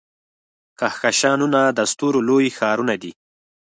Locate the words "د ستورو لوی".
1.77-2.47